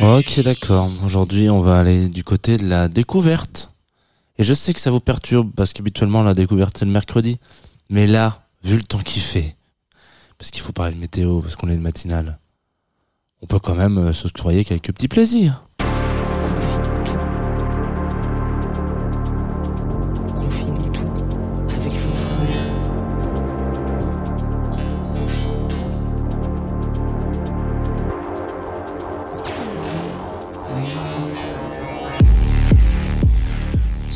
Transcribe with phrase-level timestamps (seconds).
[0.00, 0.90] Ok, d'accord.
[1.04, 3.70] Aujourd'hui, on va aller du côté de la découverte.
[4.38, 7.38] Et je sais que ça vous perturbe parce qu'habituellement, la découverte, c'est le mercredi.
[7.88, 9.56] Mais là, vu le temps qu'il fait,
[10.36, 12.38] parce qu'il faut parler de météo, parce qu'on est le matinal,
[13.40, 15.62] on peut quand même euh, s'octroyer quelques petits plaisirs.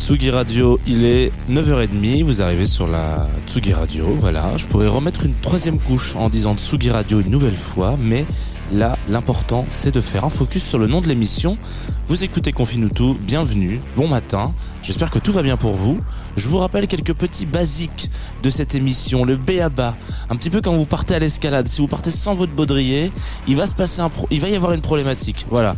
[0.09, 4.56] Tsugi Radio, il est 9h30, vous arrivez sur la Tsugi Radio, voilà.
[4.56, 8.25] Je pourrais remettre une troisième couche en disant Tsugi Radio une nouvelle fois, mais
[8.73, 11.59] là, l'important, c'est de faire un focus sur le nom de l'émission.
[12.06, 16.01] Vous écoutez Confine tout, bienvenue, bon matin, j'espère que tout va bien pour vous.
[16.39, 18.11] Je vous rappelle quelques petits basiques
[18.42, 19.95] de cette émission, le B.A.B.A.
[20.31, 23.12] Un petit peu quand vous partez à l'escalade, si vous partez sans votre baudrier,
[23.47, 25.77] il va se passer un pro- il va y avoir une problématique, voilà.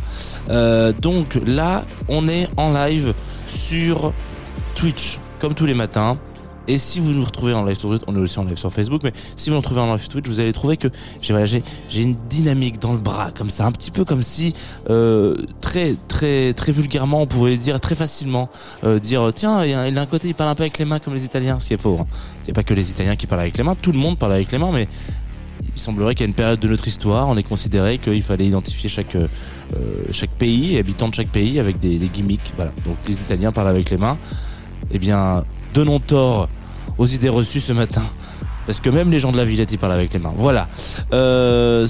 [0.49, 3.13] Euh, donc là, on est en live
[3.51, 4.13] sur
[4.75, 6.17] Twitch, comme tous les matins.
[6.67, 8.71] Et si vous nous retrouvez en live sur Twitch, on est aussi en live sur
[8.71, 10.89] Facebook, mais si vous nous retrouvez en live sur Twitch, vous allez trouver que
[11.19, 11.47] j'ai voilà,
[11.95, 14.53] une dynamique dans le bras, comme ça, un petit peu comme si
[14.89, 18.47] euh, très très très vulgairement, on pouvait dire très facilement
[18.83, 20.99] euh, dire tiens, il y a un- côté il parle un peu avec les mains
[20.99, 21.97] comme les Italiens, ce qui est faux.
[21.99, 22.07] hein.
[22.47, 24.51] Il pas que les Italiens qui parlent avec les mains, tout le monde parle avec
[24.51, 24.87] les mains, mais
[25.75, 29.15] il semblerait qu'à une période de notre histoire, on ait considéré qu'il fallait identifier chaque
[29.15, 29.27] euh,
[30.11, 32.51] chaque pays, habitant de chaque pays, avec des, gimmicks.
[32.55, 32.71] Voilà.
[32.85, 34.17] Donc les Italiens parlent avec les mains.
[34.91, 35.43] Eh bien,
[35.73, 36.49] donnons tort
[36.97, 38.03] aux idées reçues ce matin,
[38.65, 40.33] parce que même les gens de la Villette ils parlent avec les mains.
[40.35, 40.67] Voilà.
[41.13, 41.87] Euh,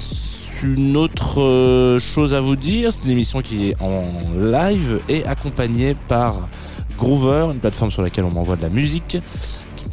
[0.62, 4.04] une autre euh, chose à vous dire, c'est une émission qui est en
[4.38, 6.48] live et accompagnée par
[6.96, 9.18] Groover, une plateforme sur laquelle on m'envoie de la musique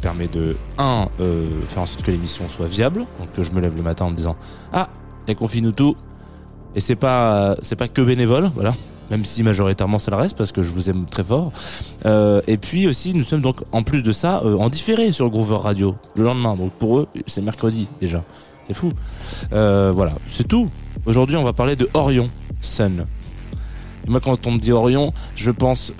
[0.00, 3.06] permet de, euh, faire en sorte que l'émission soit viable.
[3.18, 4.36] Donc que je me lève le matin en me disant
[4.72, 4.88] Ah,
[5.28, 5.96] et confine-nous tout.
[6.74, 8.74] Et c'est pas, c'est pas que bénévole, voilà.
[9.10, 11.52] Même si majoritairement ça le reste parce que je vous aime très fort.
[12.06, 15.28] Euh, et puis aussi, nous sommes donc en plus de ça euh, en différé sur
[15.30, 16.54] Groover Radio le lendemain.
[16.54, 18.22] Donc pour eux, c'est mercredi déjà.
[18.68, 18.92] C'est fou.
[19.50, 20.68] Voilà, c'est tout.
[21.06, 22.30] Aujourd'hui, on va parler de Orion
[22.60, 23.06] Sun.
[24.06, 25.92] Moi, quand on me dit Orion, je pense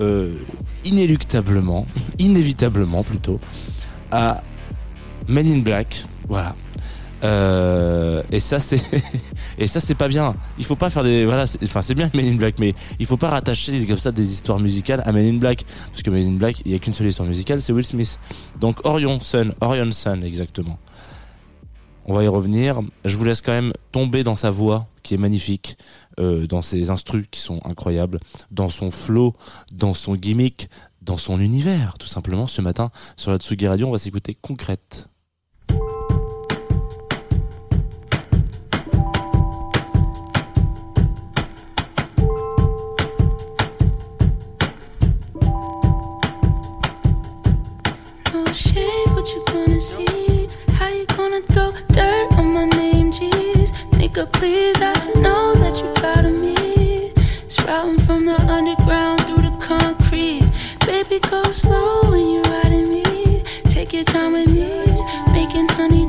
[0.84, 1.86] inéluctablement,
[2.18, 3.40] inévitablement plutôt,
[4.10, 4.42] à
[5.28, 6.04] Men in Black.
[6.28, 6.56] Voilà.
[7.22, 8.80] Euh, et ça c'est
[9.58, 10.34] et ça c'est pas bien.
[10.58, 13.18] Il faut pas faire des voilà, enfin c'est bien Men in Black mais il faut
[13.18, 16.36] pas rattacher comme ça des histoires musicales à Men in Black parce que Men in
[16.36, 18.18] Black, il y a qu'une seule histoire musicale, c'est Will Smith.
[18.58, 20.78] Donc Orion Sun, Orion Sun exactement.
[22.06, 22.80] On va y revenir.
[23.04, 25.76] Je vous laisse quand même tomber dans sa voix qui est magnifique,
[26.18, 28.18] euh, dans ses instrus qui sont incroyables,
[28.50, 29.34] dans son flow,
[29.72, 30.68] dans son gimmick,
[31.02, 32.46] dans son univers tout simplement.
[32.46, 35.08] Ce matin sur la Tsugi Radio, on va s'écouter concrète.
[54.20, 54.79] No
[61.28, 63.42] Go slow when you're riding me.
[63.64, 64.68] Take your time with me.
[65.32, 65.99] Making honey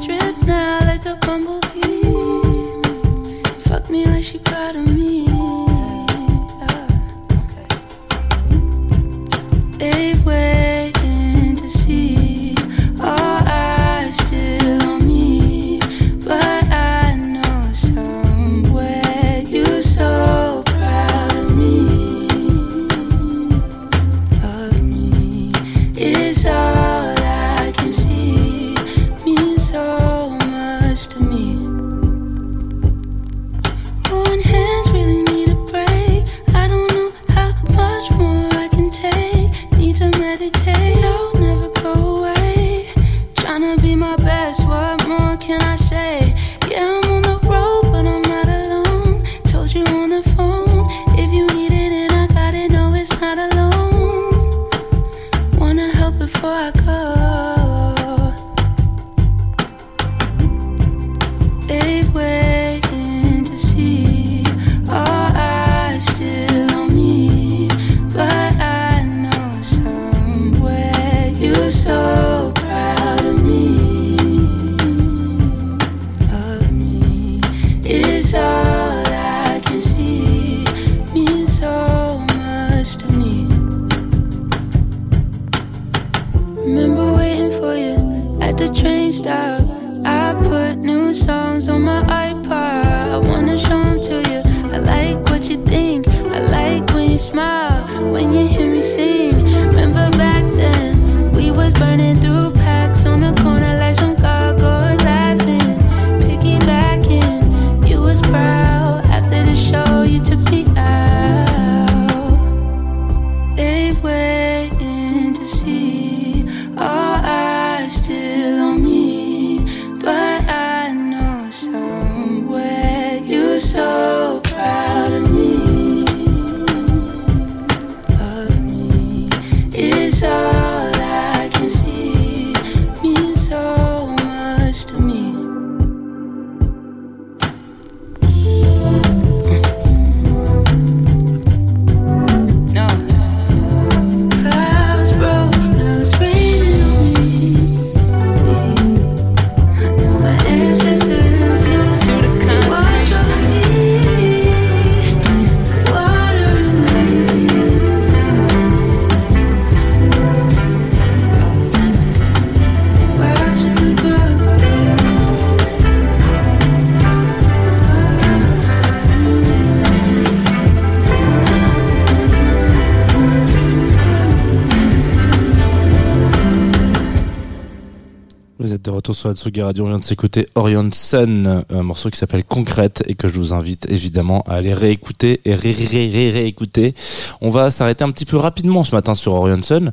[179.11, 183.15] Retour sur Radio, on vient de s'écouter Orion Sun, un morceau qui s'appelle Concrète et
[183.15, 186.95] que je vous invite évidemment à aller réécouter et ré ré réécouter.
[187.41, 189.91] On va s'arrêter un petit peu rapidement ce matin sur Orion Sun.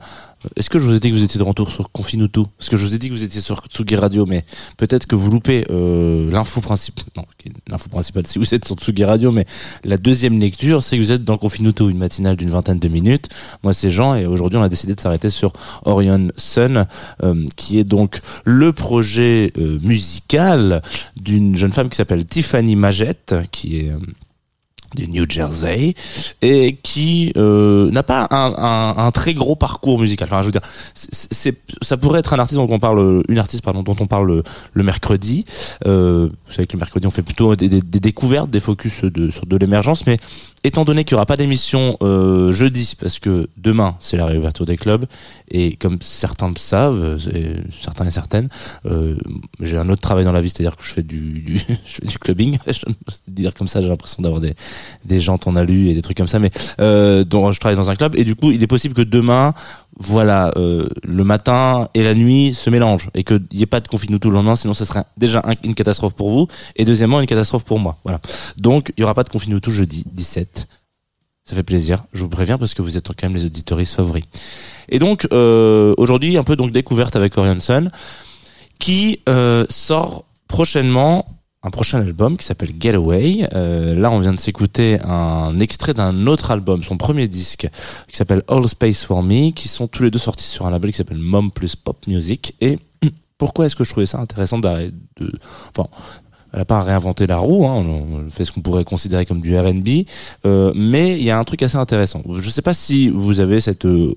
[0.56, 2.76] Est-ce que je vous ai dit que vous étiez de retour sur Confinutu Parce que
[2.76, 4.44] je vous ai dit que vous étiez sur Tsugi Radio, mais
[4.76, 7.04] peut-être que vous loupez euh, l'info principale.
[7.16, 7.24] Non,
[7.68, 9.46] l'info principale, si vous êtes sur Tsugi Radio, mais
[9.84, 13.28] la deuxième lecture, c'est que vous êtes dans Confinutu, une matinale d'une vingtaine de minutes.
[13.64, 15.52] Moi, c'est Jean, et aujourd'hui, on a décidé de s'arrêter sur
[15.84, 16.86] Orion Sun,
[17.24, 20.82] euh, qui est donc le projet euh, musical
[21.20, 23.92] d'une jeune femme qui s'appelle Tiffany Majette, qui est
[24.94, 25.94] du New Jersey
[26.40, 30.28] et qui euh, n'a pas un, un, un très gros parcours musical.
[30.30, 30.62] Enfin, je veux dire,
[30.94, 34.26] c'est, ça pourrait être un artiste dont on parle, une artiste pardon, dont on parle
[34.26, 34.42] le,
[34.72, 35.44] le mercredi.
[35.86, 39.04] Euh, vous savez que le mercredi on fait plutôt des, des, des découvertes, des focus
[39.04, 40.18] de, sur de l'émergence, mais
[40.64, 44.66] étant donné qu'il n'y aura pas d'émission euh, jeudi, parce que demain c'est la réouverture
[44.66, 45.06] des clubs
[45.50, 47.18] et comme certains le savent,
[47.80, 48.48] certains et certaines,
[48.86, 49.16] euh,
[49.60, 52.06] j'ai un autre travail dans la vie, c'est-à-dire que je fais du, du je fais
[52.06, 52.58] du clubbing.
[53.28, 54.54] Dire comme ça, j'ai l'impression d'avoir des
[55.04, 56.50] des jantes en alu et des trucs comme ça, mais
[56.80, 59.54] euh, dont je travaille dans un club et du coup, il est possible que demain,
[59.98, 63.88] voilà, euh, le matin et la nuit se mélangent et qu'il n'y ait pas de
[63.88, 67.20] confinement tout le lendemain, sinon ça serait déjà un- une catastrophe pour vous et deuxièmement
[67.20, 67.98] une catastrophe pour moi.
[68.04, 68.20] Voilà.
[68.56, 70.68] Donc, il y aura pas de confinement tout jeudi 17.
[71.44, 74.24] Ça fait plaisir, je vous préviens parce que vous êtes quand même les auditoristes favoris.
[74.90, 77.90] Et donc euh, aujourd'hui un peu donc découverte avec Orion Sun
[78.78, 81.26] qui euh, sort prochainement
[81.62, 83.48] un prochain album qui s'appelle Getaway.
[83.54, 87.68] Euh, là, on vient de s'écouter un extrait d'un autre album, son premier disque,
[88.06, 90.90] qui s'appelle All Space for Me, qui sont tous les deux sortis sur un label
[90.92, 92.54] qui s'appelle Mom plus Pop Music.
[92.60, 92.78] Et
[93.38, 95.32] pourquoi est-ce que je trouvais ça intéressant d'arrêter de,
[95.70, 95.88] enfin,
[96.52, 99.40] elle n'a pas réinventé la roue, hein, on, on fait ce qu'on pourrait considérer comme
[99.40, 100.06] du R&B,
[100.46, 102.22] euh, mais il y a un truc assez intéressant.
[102.26, 104.14] Je ne sais pas si vous avez cette euh,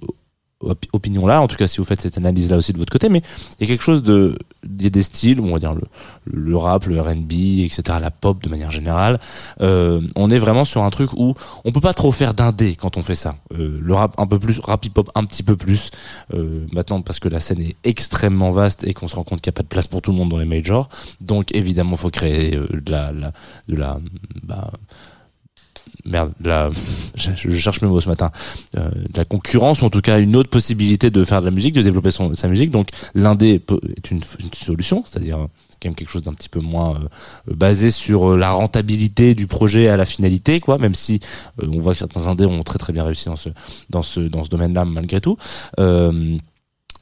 [0.61, 3.21] op- opinion-là, en tout cas si vous faites cette analyse-là aussi de votre côté, mais
[3.59, 5.81] il y a quelque chose de, il y a des styles, on va dire le,
[6.25, 7.31] le, rap, le R&B,
[7.65, 9.19] etc., la pop de manière générale.
[9.61, 11.33] Euh, on est vraiment sur un truc où
[11.65, 13.35] on peut pas trop faire d'indé quand on fait ça.
[13.57, 15.91] Euh, le rap un peu plus, rap hip hop un petit peu plus.
[16.33, 19.49] Euh, maintenant parce que la scène est extrêmement vaste et qu'on se rend compte qu'il
[19.51, 20.89] n'y a pas de place pour tout le monde dans les majors.
[21.21, 23.33] Donc évidemment, faut créer euh, de la, la-
[23.67, 23.99] de la,
[24.43, 24.71] bah,
[26.05, 26.69] merde, de la,
[27.15, 28.31] je, cherche mes mots ce matin,
[28.77, 31.51] euh, de la concurrence ou en tout cas une autre possibilité de faire de la
[31.51, 32.71] musique, de développer son, sa musique.
[32.71, 33.61] Donc l'indé
[33.97, 34.21] est une,
[34.53, 35.47] solution, c'est-à-dire euh,
[35.81, 39.87] quand même quelque chose d'un petit peu moins euh, basé sur la rentabilité du projet
[39.87, 40.77] à la finalité, quoi.
[40.77, 41.19] Même si
[41.61, 43.49] on voit que certains indés ont très très bien réussi dans ce
[43.89, 45.37] dans ce dans ce domaine-là malgré tout.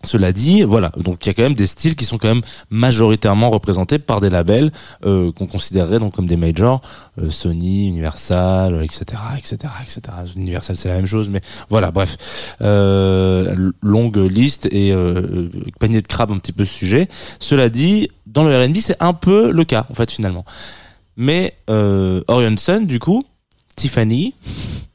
[0.03, 2.41] Cela dit, voilà, donc il y a quand même des styles qui sont quand même
[2.69, 4.71] majoritairement représentés par des labels
[5.05, 6.81] euh, qu'on considérerait donc comme des majors,
[7.17, 10.01] euh, Sony, Universal, etc., etc., etc.
[10.37, 12.17] Universal c'est la même chose, mais voilà, bref,
[12.61, 17.09] euh, longue liste et euh, panier de crabes un petit peu ce sujet.
[17.39, 20.45] Cela dit, dans le R&B c'est un peu le cas en fait finalement.
[21.17, 23.25] Mais euh, Orion Sun, du coup,
[23.75, 24.33] Tiffany,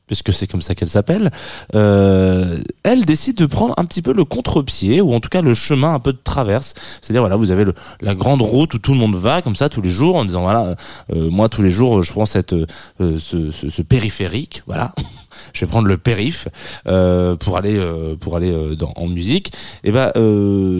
[0.07, 1.31] puisque c'est comme ça qu'elle s'appelle,
[1.75, 5.55] euh, elle décide de prendre un petit peu le contre-pied, ou en tout cas le
[5.55, 6.75] chemin un peu de traverse.
[7.01, 9.69] C'est-à-dire, voilà, vous avez le, la grande route où tout le monde va, comme ça,
[9.69, 10.77] tous les jours, en disant, voilà,
[11.13, 12.67] euh, moi, tous les jours, je prends cette, euh,
[12.99, 14.95] ce, ce, ce périphérique, voilà.
[15.53, 16.49] Je vais prendre le périph
[16.87, 19.53] euh, pour aller euh, pour aller euh, dans, en musique.
[19.83, 20.13] Et ben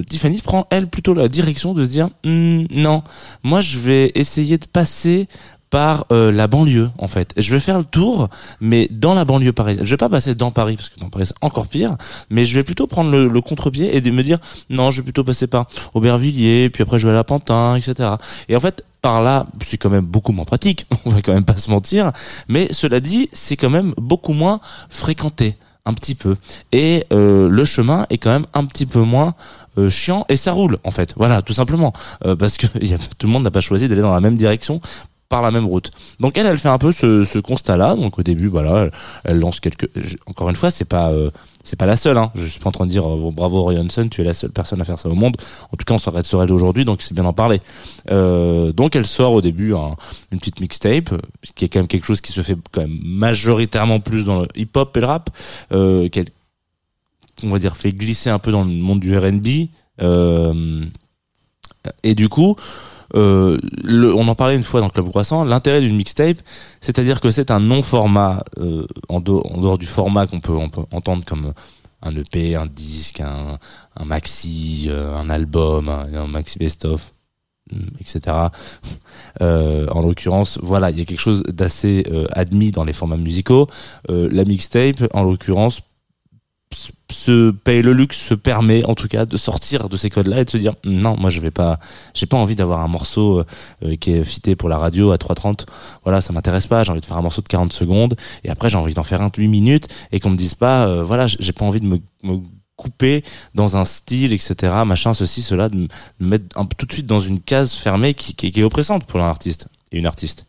[0.09, 3.03] Tiffany prend elle plutôt la direction de se dire Hmm, non,
[3.43, 5.29] moi je vais essayer de passer
[5.75, 7.35] par euh, la banlieue en fait.
[7.37, 8.29] Je vais faire le tour,
[8.61, 9.85] mais dans la banlieue parisienne.
[9.85, 11.97] Je vais pas passer dans Paris parce que dans Paris c'est encore pire,
[12.31, 14.39] mais je vais plutôt prendre le, contre-pied et de me dire
[14.71, 18.09] non, je vais plutôt passer par Aubervilliers, puis après je vais à la Pantin, etc.
[18.49, 21.45] Et en fait par là, c'est quand même beaucoup moins pratique, on va quand même
[21.45, 22.13] pas se mentir,
[22.47, 26.37] mais cela dit, c'est quand même beaucoup moins fréquenté un petit peu
[26.71, 29.35] et euh, le chemin est quand même un petit peu moins
[29.77, 31.93] euh, chiant et ça roule en fait voilà tout simplement
[32.39, 32.67] parce que
[33.19, 34.81] tout le monde n'a pas choisi d'aller dans la même direction
[35.35, 35.91] par la même route.
[36.21, 38.89] Donc elle elle fait un peu ce, ce constat là donc au début voilà
[39.25, 39.89] elle, lance quelques
[40.27, 41.33] encore une fois c'est pas euh,
[41.65, 42.31] c'est pas la seule hein.
[42.37, 44.81] je suis pas en train de dire euh, bravo Orianson tu es la seule personne
[44.81, 45.37] à faire ça au monde.
[45.73, 47.61] En tout cas on s'arrête sur elle aujourd'hui donc c'est bien d'en parler.
[48.13, 49.97] Euh, donc elle sort au début un-
[50.31, 51.11] une petite mixtape
[51.57, 54.49] qui est quand même quelque chose qui se fait quand même majoritairement plus dans le
[54.55, 55.31] hip hop et le rap
[55.71, 56.27] qu'elle
[57.43, 59.49] on va dire fait glisser un peu dans le monde du R&B
[62.03, 62.57] et du coup
[63.15, 66.39] euh, le, on en parlait une fois dans Club Croissant l'intérêt d'une mixtape
[66.81, 70.83] c'est-à-dire que c'est un non format euh, en, dehors- du format qu'on peut, on peut
[70.91, 71.53] entendre comme
[72.03, 73.59] un EP un disque un,
[73.97, 77.13] un maxi euh, un album un, un maxi best-of
[77.73, 78.37] mm, etc
[79.41, 83.17] euh, en l'occurrence voilà il y a quelque chose d'assez euh, admis dans les formats
[83.17, 83.69] musicaux.
[84.09, 85.81] La mixtape en l'occurrence
[87.15, 90.41] se paye le luxe se permet en tout cas de sortir de ces codes là
[90.41, 91.79] et de se dire non moi je vais pas
[92.13, 93.45] j'ai pas envie d'avoir un morceau euh,
[93.85, 95.67] euh, qui est fité pour la radio à 3.30
[96.03, 98.69] voilà ça m'intéresse pas j'ai envie de faire un morceau de 40 secondes et après
[98.69, 101.27] j'ai envie d'en faire un de 8 minutes et qu'on me dise pas euh, voilà
[101.27, 102.01] j'ai pas envie de me,
[102.77, 103.23] couper
[103.55, 107.21] dans un style etc machin ceci cela de me me mettre tout de suite dans
[107.21, 110.45] une case fermée qui, qui, qui est oppressante pour un artiste et une artiste.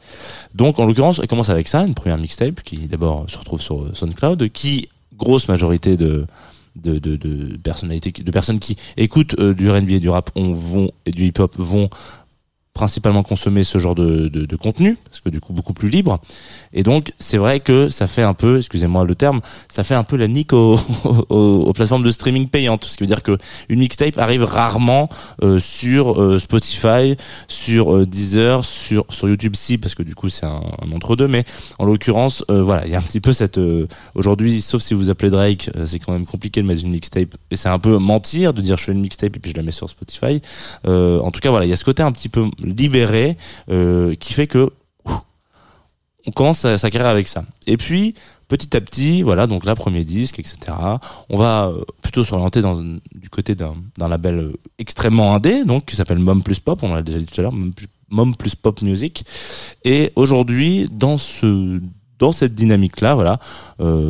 [0.55, 3.95] Donc en l'occurrence elle commence avec ça une première mixtape qui d'abord se retrouve sur
[3.95, 6.25] SoundCloud qui grosse majorité de
[6.75, 10.91] de, de, personnalités de personnes qui écoutent euh, du R&B et du rap on vont
[11.05, 11.89] et du hip hop vont
[12.75, 16.19] principalement consommer ce genre de, de, de contenu parce que du coup beaucoup plus libre.
[16.73, 20.03] Et donc c'est vrai que ça fait un peu excusez-moi le terme ça fait un
[20.03, 20.77] peu la nique aux,
[21.29, 22.83] aux, aux plateformes de streaming payantes.
[22.85, 23.37] Ce qui veut dire que
[23.69, 25.09] une mixtape arrive rarement
[25.41, 27.15] euh, sur euh, Spotify
[27.47, 31.15] sur euh, Deezer sur sur YouTube si parce que du coup c'est un, un entre
[31.15, 31.45] deux mais
[31.79, 34.93] en l'occurrence euh, voilà il y a un petit peu cette euh, aujourd'hui sauf si
[34.93, 37.35] vous appelez Drake euh, c'est quand même compliqué de mettre une mixtape.
[37.51, 39.63] Et c'est un peu mentir de dire je fais une mixtape et puis je la
[39.63, 40.41] mets sur Spotify.
[40.85, 43.37] En tout cas voilà il y a ce côté un petit peu libéré
[43.69, 44.69] euh, qui fait que
[46.27, 47.45] on commence sa, sa avec ça.
[47.67, 48.15] Et puis
[48.47, 50.55] petit à petit voilà donc là premier disque etc
[51.29, 52.61] on va euh, plutôt s'orienter
[53.15, 53.73] du côté d'un
[54.07, 57.39] label euh, extrêmement indé donc qui s'appelle Mom plus Pop on l'a déjà dit tout
[57.39, 57.53] à l'heure
[58.11, 59.25] Mom plus, Pop Music.
[59.83, 61.81] Et aujourd'hui dans ce
[62.19, 63.39] dans cette dynamique là voilà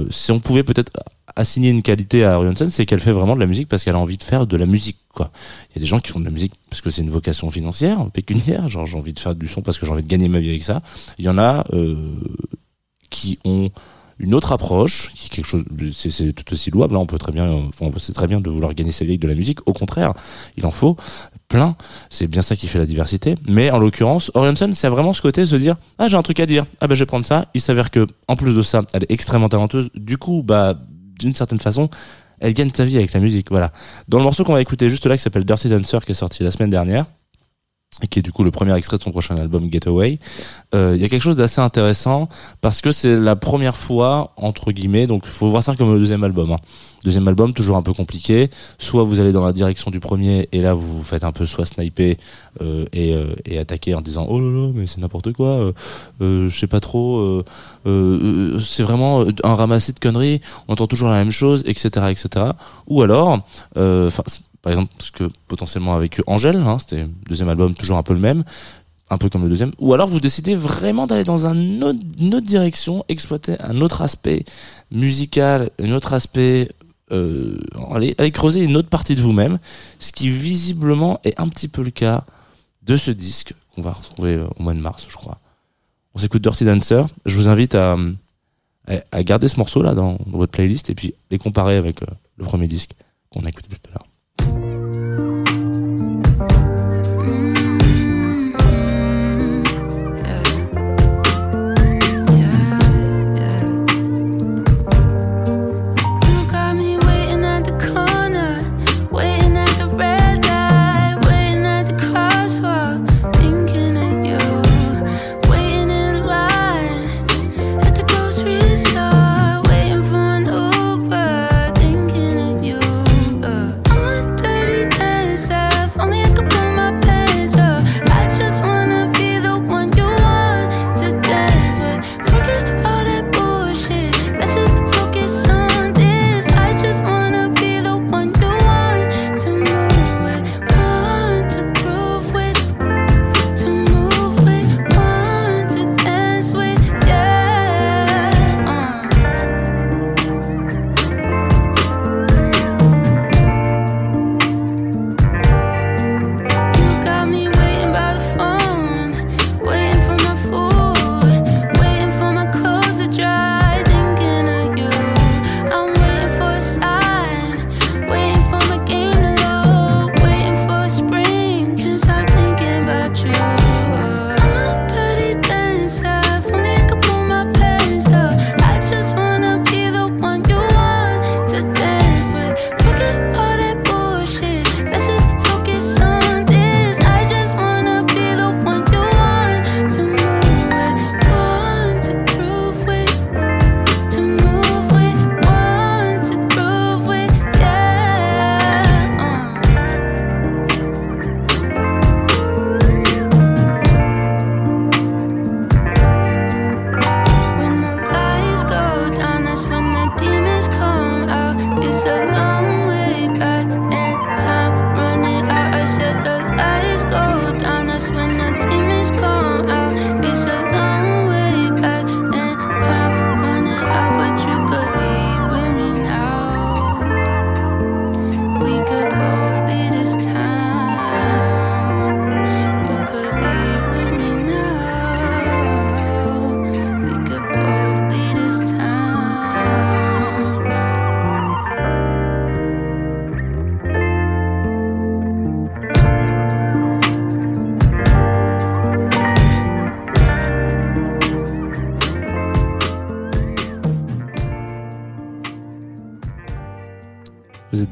[0.10, 0.92] si on pouvait peut-être
[1.36, 4.00] assigner une qualité à Orianson c'est qu'elle fait vraiment de la musique parce qu'elle a
[4.00, 5.32] envie de faire de la musique quoi.
[5.70, 7.50] Il y a des gens qui font de la musique parce que c'est une vocation
[7.50, 10.30] financière pécuniaire genre j'ai envie de faire du son parce que j'ai envie de gagner
[10.30, 10.82] ma vie avec ça.
[11.18, 12.16] Il y en a euh,
[13.10, 13.70] qui ont
[14.18, 17.34] une autre approche qui est quelque chose c'est tout aussi louable là on peut très
[17.34, 19.60] bien c'est très bien de vouloir gagner sa vie avec de la musique.
[19.68, 20.14] Au contraire
[20.58, 20.96] il en faut
[21.48, 21.76] plein.
[22.10, 23.36] C'est bien ça qui fait la diversité.
[23.48, 26.40] Mais en l'occurrence Orianson c'est vraiment ce côté de se dire ah j'ai un truc
[26.40, 26.66] à dire.
[26.82, 27.48] Ah ben je vais prendre ça.
[27.54, 29.90] Il s'avère que en plus de ça elle est extrêmement talentueuse.
[29.96, 30.76] Du coup bah
[31.20, 31.90] d'une certaine façon
[32.40, 33.72] elle gagne sa vie avec la musique voilà.
[34.08, 36.44] Dans le morceau qu'on va écouter juste là qui s'appelle Dirty Dancer qui est sorti
[36.44, 37.06] la semaine dernière
[38.10, 40.20] qui est du coup le premier extrait de son prochain album Getaway.
[40.74, 42.28] Euh, il y a quelque chose d'assez intéressant
[42.60, 46.24] parce que c'est la première fois entre guillemets donc faut voir ça comme le deuxième
[46.24, 46.58] album hein.
[47.06, 48.50] deuxième album toujours un peu compliqué.
[48.80, 51.46] Soit vous allez dans la direction du premier et là vous vous faites un peu
[51.46, 52.18] soit sniper
[52.62, 55.74] euh, et, euh, et attaquer en disant oh là là mais c'est n'importe quoi euh,
[56.22, 57.44] euh, je sais pas trop
[57.86, 62.48] c'est vraiment un ramassis de conneries on entend toujours la même chose etc etc
[62.88, 63.40] ou alors
[63.76, 64.24] enfin
[64.66, 68.16] par exemple parce que potentiellement avec Angèle hein, c'était le deuxième album toujours un peu
[68.16, 68.44] le même
[69.12, 69.72] un peu comme le deuxième.
[69.78, 74.44] Ou alors vous décidez vraiment d'aller dans une autre direction exploiter un autre aspect
[74.90, 76.72] musical un autre aspect
[77.12, 77.60] euh,
[78.34, 79.60] creuser une autre partie de vous-même
[80.00, 82.26] ce qui visiblement est un petit peu le cas
[82.82, 85.38] de ce disque qu'on va retrouver euh, au mois de mars je crois.
[86.16, 87.04] On s'écoute Dirty Dancer.
[87.28, 87.98] Je vous invite à,
[89.22, 92.08] garder ce morceau là dans, dans votre playlist et puis les comparer avec euh,
[92.38, 92.94] le premier disque
[93.30, 94.08] qu'on a écouté tout à l'heure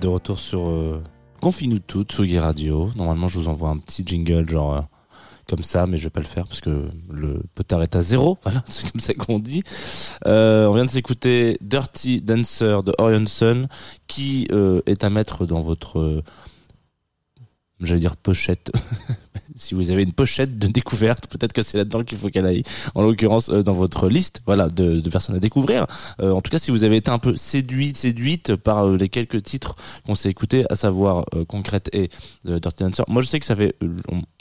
[0.03, 1.01] de retour sur euh,
[1.39, 1.79] Confine-nous
[2.41, 2.91] Radio.
[2.97, 4.81] Normalement, je vous envoie un petit jingle, genre euh,
[5.47, 8.37] comme ça, mais je vais pas le faire parce que le potard est à zéro.
[8.43, 9.63] Voilà, c'est comme ça qu'on dit.
[10.27, 13.69] Euh, on vient de s'écouter Dirty Dancer de Orion Sun,
[14.07, 16.21] qui euh, est à mettre dans votre,
[17.85, 18.71] j'allais dire pochette.
[19.55, 22.63] si vous avez une pochette de découverte, peut-être que c'est là-dedans qu'il faut qu'elle aille.
[22.95, 25.85] En l'occurrence, euh, dans votre liste, voilà, de, de personnes à découvrir.
[26.21, 29.09] Euh, en tout cas, si vous avez été un peu séduit, séduite par euh, les
[29.09, 32.09] quelques titres qu'on s'est écoutés, à savoir Concrète et
[32.45, 33.03] Dirty Dancer.
[33.07, 33.75] Moi, je sais que ça fait,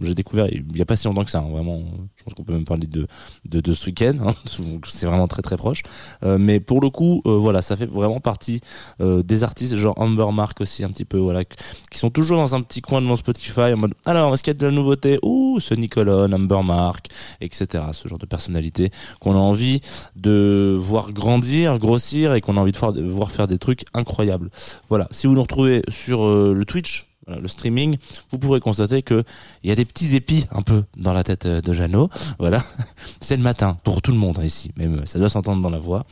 [0.01, 1.39] j'ai découvert il y a pas si longtemps que ça.
[1.39, 1.83] hein, vraiment,
[2.17, 3.07] je pense qu'on peut même parler de
[3.45, 4.15] de, de ce week-end.
[4.25, 4.35] hein,
[4.87, 5.83] c'est vraiment très très proche.
[6.23, 8.61] Mais pour le coup, voilà, ça fait vraiment partie
[9.01, 12.63] des artistes, genre Amber Mark aussi un petit peu, voilà, qui sont toujours dans un
[12.63, 15.19] petit coin de mon Spotify en mode alors est-ce qu'il y a de la nouveauté?
[15.23, 17.09] Ouh Sonny Colon Amber Mark
[17.41, 18.91] etc ce genre de personnalité
[19.21, 19.81] qu'on a envie
[20.17, 24.51] de voir grandir grossir et qu'on a envie de voir, faire des trucs incroyables.
[24.89, 25.09] Voilà.
[25.11, 27.99] Si vous nous retrouvez sur euh, le Twitch voilà, le streaming,
[28.31, 29.23] vous pourrez constater que
[29.63, 32.11] il y a des petits épis un peu dans la tête euh, de Jeannot.
[32.39, 32.63] Voilà,
[33.21, 35.71] c'est le matin pour tout le monde hein, ici, même euh, ça doit s'entendre dans
[35.71, 36.05] la voix.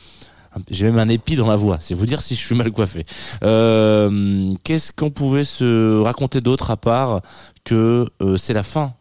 [0.69, 3.03] J'ai même un épi dans la voix, c'est vous dire si je suis mal coiffé.
[3.43, 7.21] Euh, Qu'est-ce qu'on pouvait se raconter d'autre à part
[7.63, 8.93] que euh, c'est la fin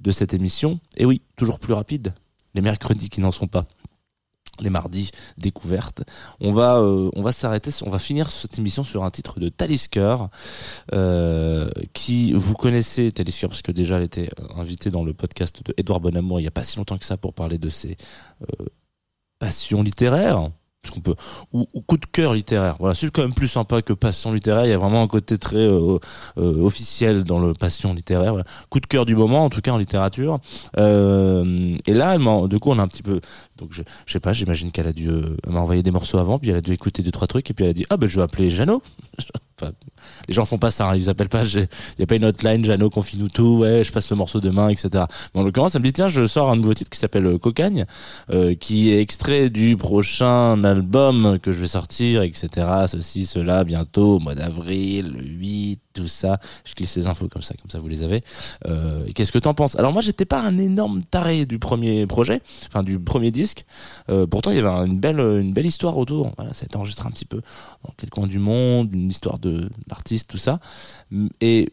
[0.00, 0.80] de cette émission?
[0.96, 2.14] Et oui, toujours plus rapide,
[2.54, 3.64] les mercredis qui n'en sont pas.
[4.58, 6.02] Les mardis découvertes.
[6.38, 9.48] On va, euh, on va s'arrêter, on va finir cette émission sur un titre de
[9.48, 10.16] Talisker,
[10.92, 15.72] euh, qui vous connaissez Talisker parce que déjà elle était invitée dans le podcast de
[15.78, 17.96] Edouard Bonamour il y a pas si longtemps que ça pour parler de ses
[18.42, 18.66] euh,
[19.40, 20.50] passion littéraire
[20.88, 21.14] qu'on peut
[21.52, 22.76] ou, ou coup de cœur littéraire.
[22.78, 24.64] Voilà c'est quand même plus sympa que passion littéraire.
[24.64, 25.98] Il y a vraiment un côté très euh,
[26.38, 28.34] euh, officiel dans le passion littéraire.
[28.70, 30.40] Coup de cœur du moment en tout cas en littérature.
[30.78, 33.20] Euh, et là elle du coup on a un petit peu
[33.58, 36.38] donc je, je sais pas j'imagine qu'elle a dû euh, m'a envoyé des morceaux avant
[36.38, 38.08] puis elle a dû écouter deux trois trucs et puis elle a dit ah ben
[38.08, 38.82] je vais appeler Jeannot
[40.28, 41.68] les gens font pas ça hein, ils appellent pas il
[41.98, 45.04] y a pas une hotline Jeannot confie-nous tout ouais je passe le morceau demain etc
[45.34, 47.38] mais en l'occurrence elle me dit tiens je sors un nouveau titre qui s'appelle euh,
[47.38, 47.84] Cocagne
[48.30, 52.66] euh, qui est extrait du prochain album que je vais sortir, etc.
[52.86, 56.38] Ceci, cela, bientôt, au mois d'avril, le 8, tout ça.
[56.64, 58.22] Je glisse les infos comme ça, comme ça vous les avez.
[58.66, 59.76] Euh, Qu'est-ce que t'en penses?
[59.76, 63.64] Alors moi, j'étais pas un énorme taré du premier projet, enfin du premier disque.
[64.08, 66.32] Euh, pourtant, il y avait un- une belle, une belle histoire autour.
[66.36, 67.40] Voilà, ça a été enregistré un petit peu
[67.84, 70.60] dans quel coin du monde, une histoire de d'artiste, tout ça.
[71.40, 71.72] Et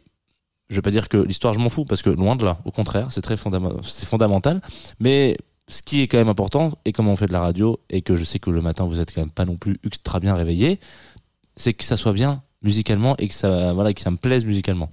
[0.70, 2.72] je vais pas dire que l'histoire je m'en fous parce que loin de là, au
[2.72, 3.36] contraire, c'est très
[3.84, 4.62] c'est fondamental.
[5.00, 5.38] Mais
[5.70, 8.16] ce qui est quand même important, et comme on fait de la radio, et que
[8.16, 10.80] je sais que le matin vous êtes quand même pas non plus ultra bien réveillé,
[11.56, 14.90] c'est que ça soit bien musicalement et que ça, voilà, que ça me plaise musicalement.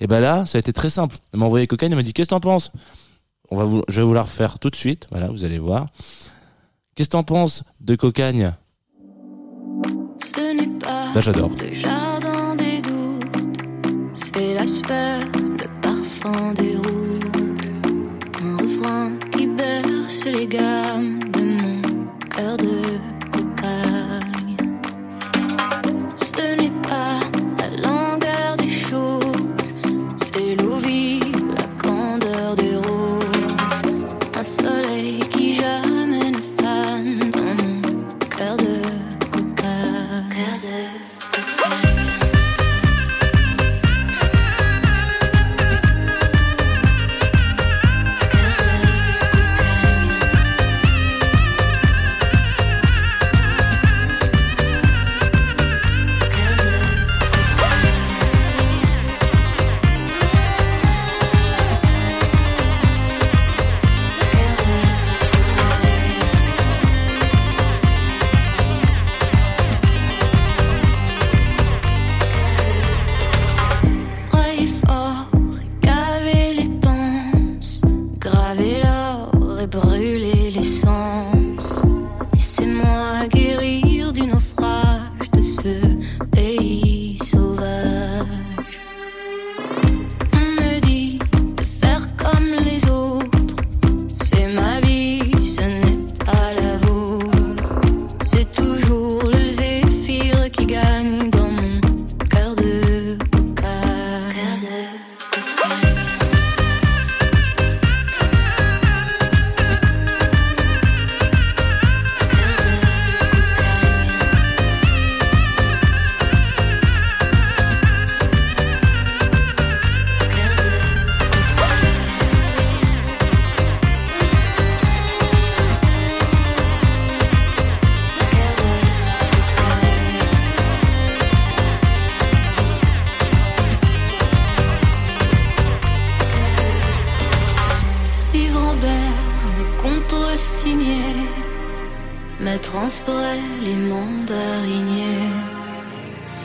[0.00, 1.16] Et ben là, ça a été très simple.
[1.32, 2.72] Elle m'a envoyé cocaine, elle m'a dit qu'est-ce que t'en penses?
[3.50, 5.06] On va vous, je vais vous la refaire tout de suite.
[5.10, 5.86] Voilà, vous allez voir.
[6.94, 8.52] Qu'est-ce que t'en penses de cocagne
[10.22, 11.50] Ce n'est pas Là, j'adore.
[11.50, 13.58] le jardin des doutes,
[14.12, 17.70] c'est le parfum des routes.
[18.42, 21.13] Un refrain qui berce les gammes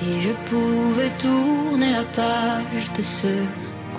[0.09, 3.33] Si je pouvais tourner la page de ce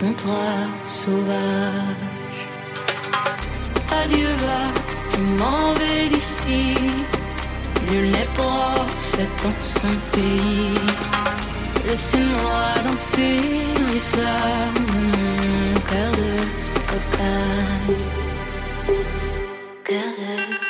[0.01, 2.41] contrat sauvage.
[4.03, 4.63] Adieu va,
[5.13, 6.75] je m'en vais d'ici.
[7.89, 10.89] Nul n'est prophète dans son pays.
[11.87, 13.41] Laissez-moi danser
[13.77, 16.33] dans les flammes de mon cœur de
[16.91, 18.11] cocaïne.
[19.85, 20.70] Cœur de